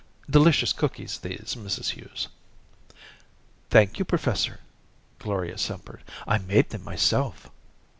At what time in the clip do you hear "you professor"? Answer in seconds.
3.99-4.59